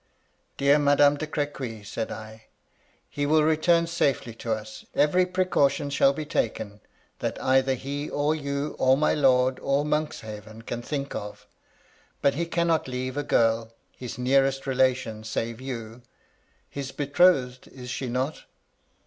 Dear 0.57 0.79
Madame 0.79 1.15
de 1.15 1.27
Crequy/ 1.27 1.85
said 1.85 2.11
I, 2.11 2.45
*he 3.07 3.27
will 3.27 3.43
return 3.43 3.85
safely 3.85 4.33
to 4.33 4.51
us; 4.51 4.83
every 4.95 5.27
precaution 5.27 5.91
shall 5.91 6.11
be 6.11 6.25
taken, 6.25 6.81
that 7.19 7.39
either 7.39 7.75
he 7.75 8.09
or 8.09 8.33
you, 8.33 8.75
or 8.79 8.97
my 8.97 9.13
lord, 9.13 9.59
or 9.59 9.85
Monkshaven 9.85 10.63
can 10.63 10.81
think 10.81 11.13
of; 11.13 11.45
but 12.19 12.33
he 12.33 12.47
cannot 12.47 12.87
leave 12.87 13.15
a 13.15 13.23
gbrl— 13.23 13.69
^his 14.01 14.17
nearest 14.17 14.65
relation 14.65 15.23
save 15.23 15.61
you— 15.61 16.01
^his 16.75 16.97
betrothed, 16.97 17.67
is 17.67 17.91
she 17.91 18.09
not 18.09 18.45